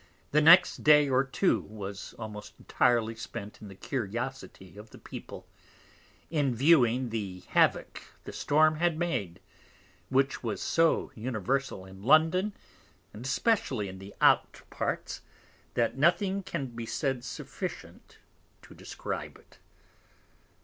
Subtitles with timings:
[0.31, 5.45] The next Day or Two was almost entirely spent in the Curiosity of the People,
[6.31, 9.39] in viewing the Havock the Storm had made,
[10.09, 12.53] which was so universal in London,
[13.13, 15.21] and especially in the Out Parts,
[15.75, 18.17] that nothing can be said sufficient
[18.63, 19.59] to describe it.